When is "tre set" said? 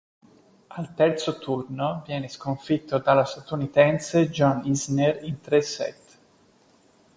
5.41-6.17